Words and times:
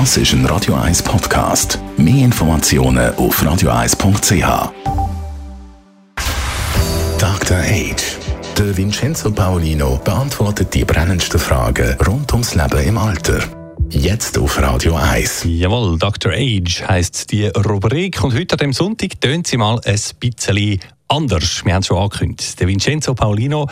Das 0.00 0.16
ist 0.16 0.32
ein 0.32 0.44
Radio 0.46 0.74
1 0.74 1.04
Podcast. 1.04 1.78
Mehr 1.96 2.24
Informationen 2.24 3.14
auf 3.14 3.40
radio1.ch. 3.40 4.72
Dr. 7.16 7.56
Age. 7.58 8.18
Der 8.58 8.76
Vincenzo 8.76 9.30
Paolino 9.30 10.00
beantwortet 10.04 10.74
die 10.74 10.84
brennendsten 10.84 11.38
Fragen 11.38 11.96
rund 12.04 12.32
ums 12.32 12.56
Leben 12.56 12.82
im 12.82 12.98
Alter. 12.98 13.38
Jetzt 13.88 14.36
auf 14.36 14.60
Radio 14.60 14.96
1. 14.96 15.44
Jawohl, 15.44 15.96
Dr. 15.96 16.32
Age 16.32 16.82
heisst 16.88 17.30
die 17.30 17.46
Rubrik 17.46 18.20
und 18.24 18.34
heute 18.34 18.54
an 18.54 18.58
dem 18.58 18.72
Sonntag 18.72 19.20
tönt 19.20 19.46
sie 19.46 19.58
mal 19.58 19.78
ein 19.84 20.00
bisschen 20.18 20.80
anders. 21.08 21.64
Wir 21.64 21.74
haben 21.74 21.80
es 21.80 21.86
schon 21.86 21.98
angekündigt. 21.98 22.58
Der 22.58 22.68
Vincenzo 22.68 23.14
Paolino 23.14 23.68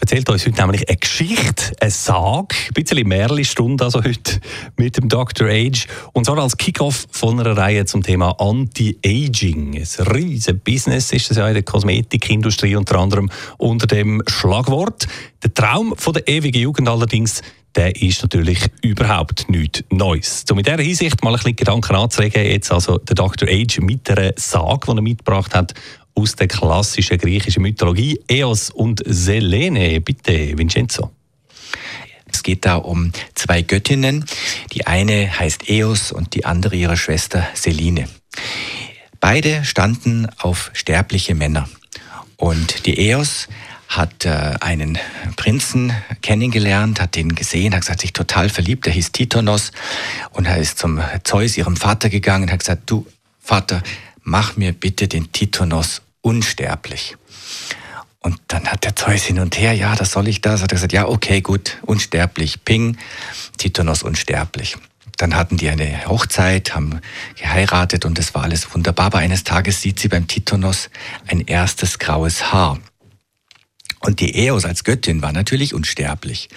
erzählt 0.00 0.28
uns 0.28 0.46
heute 0.46 0.60
nämlich 0.60 0.88
eine 0.88 0.96
Geschichte, 0.96 1.72
eine 1.80 1.90
Sage, 1.90 2.54
ein 2.68 2.74
bisschen 2.74 3.08
Märli-Stunde 3.08 3.84
also 3.84 4.02
heute 4.02 4.40
mit 4.76 4.96
dem 4.96 5.08
Dr. 5.08 5.48
Age. 5.48 5.86
Und 6.12 6.26
zwar 6.26 6.38
als 6.38 6.56
Kickoff 6.56 7.06
von 7.10 7.40
einer 7.40 7.56
Reihe 7.56 7.84
zum 7.86 8.02
Thema 8.02 8.38
Anti-Aging. 8.38 9.76
Ein 9.76 10.06
riesiges 10.06 10.60
Business 10.62 11.12
ist 11.12 11.30
das 11.30 11.36
ja 11.36 11.48
in 11.48 11.54
der 11.54 11.62
Kosmetikindustrie 11.62 12.76
unter 12.76 12.98
anderem 12.98 13.30
unter 13.58 13.86
dem 13.86 14.22
Schlagwort. 14.26 15.06
Der 15.42 15.54
Traum 15.54 15.94
von 15.96 16.12
der 16.12 16.28
ewigen 16.28 16.60
Jugend 16.60 16.88
allerdings, 16.88 17.42
der 17.74 18.00
ist 18.00 18.22
natürlich 18.22 18.58
überhaupt 18.82 19.50
nichts 19.50 19.84
Neues. 19.90 20.44
So 20.48 20.54
mit 20.54 20.66
dieser 20.66 20.82
Hinsicht 20.82 21.22
mal 21.22 21.30
ein 21.30 21.36
bisschen 21.36 21.56
Gedanken 21.56 21.94
anzuregen, 21.94 22.42
jetzt 22.44 22.72
also 22.72 22.98
der 22.98 23.14
Dr. 23.14 23.48
Age 23.48 23.80
mit 23.80 24.10
einer 24.10 24.32
Sage, 24.36 24.86
die 24.86 24.96
er 24.96 25.02
mitgebracht 25.02 25.54
hat, 25.54 25.74
aus 26.16 26.34
der 26.34 26.48
klassischen 26.48 27.18
griechischen 27.18 27.62
Mythologie, 27.62 28.18
Eos 28.28 28.70
und 28.70 29.02
Selene. 29.06 30.00
Bitte, 30.00 30.58
Vincenzo. 30.58 31.12
Es 32.32 32.42
geht 32.42 32.64
da 32.64 32.76
um 32.76 33.12
zwei 33.34 33.62
Göttinnen. 33.62 34.24
Die 34.72 34.86
eine 34.86 35.38
heißt 35.38 35.68
Eos 35.68 36.10
und 36.10 36.34
die 36.34 36.44
andere 36.44 36.74
ihre 36.74 36.96
Schwester 36.96 37.46
Selene. 37.54 38.08
Beide 39.20 39.64
standen 39.64 40.26
auf 40.38 40.70
sterbliche 40.72 41.34
Männer. 41.34 41.68
Und 42.36 42.86
die 42.86 42.98
Eos 42.98 43.48
hat 43.88 44.24
äh, 44.24 44.54
einen 44.60 44.98
Prinzen 45.36 45.92
kennengelernt, 46.22 47.00
hat 47.00 47.14
den 47.14 47.34
gesehen, 47.34 47.72
hat 47.74 47.82
gesagt, 47.82 48.00
sich 48.00 48.12
total 48.12 48.48
verliebt, 48.48 48.84
der 48.86 48.92
hieß 48.92 49.12
Titonos 49.12 49.70
und 50.32 50.46
er 50.46 50.58
ist 50.58 50.78
zum 50.78 51.00
Zeus, 51.24 51.56
ihrem 51.56 51.76
Vater 51.76 52.08
gegangen 52.08 52.44
und 52.44 52.52
hat 52.52 52.58
gesagt, 52.58 52.90
du 52.90 53.06
Vater, 53.40 53.82
mach 54.22 54.56
mir 54.56 54.72
bitte 54.72 55.06
den 55.06 55.30
Titonos 55.30 56.02
unsterblich. 56.26 57.16
Und 58.18 58.40
dann 58.48 58.66
hat 58.66 58.82
der 58.82 58.96
Zeus 58.96 59.22
hin 59.22 59.38
und 59.38 59.56
her, 59.56 59.72
ja, 59.74 59.94
das 59.94 60.10
soll 60.10 60.26
ich 60.26 60.40
das? 60.40 60.60
Hat 60.60 60.72
er 60.72 60.74
gesagt, 60.74 60.92
ja, 60.92 61.06
okay, 61.06 61.40
gut, 61.40 61.78
unsterblich, 61.82 62.64
ping, 62.64 62.98
Titonos 63.58 64.02
unsterblich. 64.02 64.76
Dann 65.18 65.36
hatten 65.36 65.56
die 65.56 65.68
eine 65.68 66.04
Hochzeit, 66.08 66.74
haben 66.74 67.00
geheiratet 67.36 68.04
und 68.04 68.18
es 68.18 68.34
war 68.34 68.42
alles 68.42 68.74
wunderbar. 68.74 69.06
Aber 69.06 69.18
eines 69.18 69.44
Tages 69.44 69.80
sieht 69.80 70.00
sie 70.00 70.08
beim 70.08 70.26
Titonos 70.26 70.90
ein 71.28 71.42
erstes 71.42 72.00
graues 72.00 72.52
Haar. 72.52 72.80
Und 74.06 74.20
die 74.20 74.36
Eos 74.36 74.64
als 74.64 74.84
Göttin 74.84 75.20
war 75.20 75.32
natürlich 75.32 75.74
unsterblich. 75.74 76.48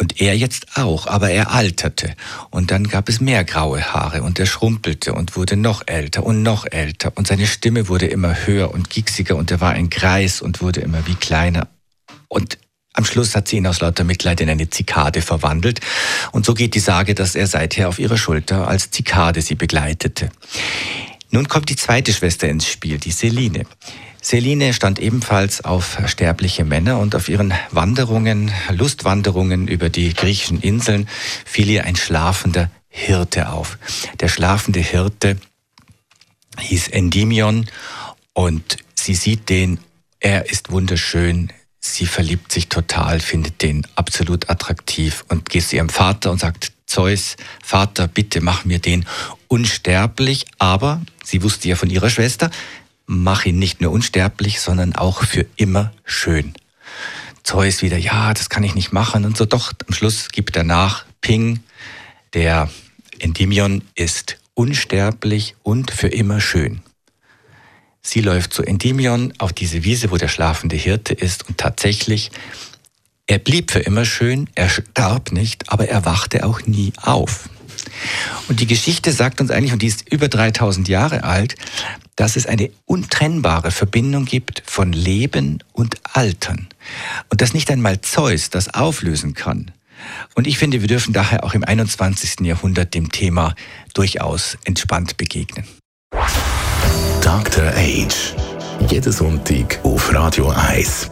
Und 0.00 0.20
er 0.20 0.36
jetzt 0.36 0.76
auch, 0.76 1.06
aber 1.06 1.30
er 1.30 1.52
alterte. 1.52 2.16
Und 2.50 2.72
dann 2.72 2.88
gab 2.88 3.08
es 3.08 3.20
mehr 3.20 3.44
graue 3.44 3.80
Haare 3.80 4.24
und 4.24 4.40
er 4.40 4.46
schrumpelte 4.46 5.14
und 5.14 5.36
wurde 5.36 5.56
noch 5.56 5.84
älter 5.86 6.26
und 6.26 6.42
noch 6.42 6.66
älter. 6.68 7.12
Und 7.14 7.28
seine 7.28 7.46
Stimme 7.46 7.86
wurde 7.86 8.06
immer 8.06 8.34
höher 8.46 8.74
und 8.74 8.90
gieksiger 8.90 9.36
und 9.36 9.52
er 9.52 9.60
war 9.60 9.70
ein 9.70 9.90
Greis 9.90 10.42
und 10.42 10.60
wurde 10.60 10.80
immer 10.80 11.06
wie 11.06 11.14
kleiner. 11.14 11.68
Und 12.26 12.58
am 12.94 13.04
Schluss 13.04 13.36
hat 13.36 13.46
sie 13.46 13.58
ihn 13.58 13.66
aus 13.68 13.80
lauter 13.80 14.02
Mitleid 14.02 14.40
in 14.40 14.50
eine 14.50 14.68
Zikade 14.68 15.22
verwandelt. 15.22 15.80
Und 16.32 16.44
so 16.44 16.52
geht 16.52 16.74
die 16.74 16.80
Sage, 16.80 17.14
dass 17.14 17.36
er 17.36 17.46
seither 17.46 17.88
auf 17.88 18.00
ihrer 18.00 18.18
Schulter 18.18 18.66
als 18.66 18.90
Zikade 18.90 19.40
sie 19.40 19.54
begleitete. 19.54 20.30
Nun 21.32 21.48
kommt 21.48 21.70
die 21.70 21.76
zweite 21.76 22.12
Schwester 22.12 22.46
ins 22.48 22.68
Spiel, 22.68 22.98
die 22.98 23.10
Seline. 23.10 23.64
Seline 24.20 24.74
stand 24.74 24.98
ebenfalls 24.98 25.64
auf 25.64 25.96
sterbliche 26.04 26.64
Männer 26.64 26.98
und 26.98 27.16
auf 27.16 27.30
ihren 27.30 27.54
Wanderungen, 27.70 28.52
Lustwanderungen 28.70 29.66
über 29.66 29.88
die 29.88 30.12
griechischen 30.12 30.60
Inseln 30.60 31.08
fiel 31.46 31.70
ihr 31.70 31.84
ein 31.84 31.96
schlafender 31.96 32.70
Hirte 32.88 33.48
auf. 33.48 33.78
Der 34.20 34.28
schlafende 34.28 34.80
Hirte 34.80 35.38
hieß 36.60 36.88
Endymion 36.88 37.66
und 38.34 38.76
sie 38.94 39.14
sieht 39.14 39.48
den, 39.48 39.80
er 40.20 40.50
ist 40.50 40.70
wunderschön, 40.70 41.50
sie 41.80 42.04
verliebt 42.04 42.52
sich 42.52 42.68
total, 42.68 43.20
findet 43.20 43.62
den 43.62 43.86
absolut 43.96 44.50
attraktiv 44.50 45.24
und 45.28 45.48
geht 45.48 45.66
zu 45.66 45.76
ihrem 45.76 45.88
Vater 45.88 46.30
und 46.30 46.40
sagt, 46.40 46.71
Zeus, 46.92 47.36
Vater, 47.64 48.06
bitte 48.06 48.42
mach 48.42 48.66
mir 48.66 48.78
den 48.78 49.06
unsterblich, 49.48 50.44
aber 50.58 51.00
sie 51.24 51.42
wusste 51.42 51.66
ja 51.68 51.74
von 51.74 51.88
ihrer 51.88 52.10
Schwester, 52.10 52.50
mach 53.06 53.46
ihn 53.46 53.58
nicht 53.58 53.80
nur 53.80 53.92
unsterblich, 53.92 54.60
sondern 54.60 54.94
auch 54.94 55.24
für 55.24 55.46
immer 55.56 55.94
schön. 56.04 56.52
Zeus 57.44 57.80
wieder, 57.80 57.96
ja, 57.96 58.34
das 58.34 58.50
kann 58.50 58.62
ich 58.62 58.74
nicht 58.74 58.92
machen 58.92 59.24
und 59.24 59.38
so. 59.38 59.46
Doch, 59.46 59.72
am 59.86 59.94
Schluss 59.94 60.28
gibt 60.28 60.54
er 60.54 60.64
nach, 60.64 61.06
Ping, 61.22 61.60
der 62.34 62.68
Endymion 63.20 63.82
ist 63.94 64.36
unsterblich 64.52 65.56
und 65.62 65.90
für 65.92 66.08
immer 66.08 66.42
schön. 66.42 66.82
Sie 68.02 68.20
läuft 68.20 68.52
zu 68.52 68.64
Endymion 68.64 69.32
auf 69.38 69.54
diese 69.54 69.82
Wiese, 69.84 70.10
wo 70.10 70.18
der 70.18 70.28
schlafende 70.28 70.76
Hirte 70.76 71.14
ist 71.14 71.48
und 71.48 71.56
tatsächlich, 71.56 72.30
er 73.26 73.38
blieb 73.38 73.70
für 73.70 73.80
immer 73.80 74.04
schön, 74.04 74.48
er 74.54 74.68
starb 74.68 75.32
nicht, 75.32 75.70
aber 75.70 75.88
er 75.88 76.04
wachte 76.04 76.44
auch 76.44 76.62
nie 76.66 76.92
auf. 77.00 77.48
Und 78.48 78.60
die 78.60 78.66
Geschichte 78.66 79.12
sagt 79.12 79.40
uns 79.40 79.50
eigentlich, 79.50 79.72
und 79.72 79.82
die 79.82 79.86
ist 79.86 80.10
über 80.10 80.28
3000 80.28 80.88
Jahre 80.88 81.24
alt, 81.24 81.54
dass 82.16 82.36
es 82.36 82.46
eine 82.46 82.70
untrennbare 82.84 83.70
Verbindung 83.70 84.24
gibt 84.24 84.62
von 84.66 84.92
Leben 84.92 85.62
und 85.72 85.96
Altern. 86.12 86.68
Und 87.30 87.40
dass 87.40 87.54
nicht 87.54 87.70
einmal 87.70 88.00
Zeus 88.00 88.50
das 88.50 88.74
auflösen 88.74 89.34
kann. 89.34 89.70
Und 90.34 90.46
ich 90.46 90.58
finde, 90.58 90.80
wir 90.80 90.88
dürfen 90.88 91.12
daher 91.12 91.44
auch 91.44 91.54
im 91.54 91.64
21. 91.64 92.40
Jahrhundert 92.40 92.94
dem 92.94 93.12
Thema 93.12 93.54
durchaus 93.94 94.58
entspannt 94.64 95.16
begegnen. 95.16 95.64
Dr. 97.22 97.68
Age. 97.76 98.34
Jeden 98.90 99.12
Sonntag 99.12 99.78
auf 99.84 100.12
Radio 100.12 100.48
1. 100.48 101.11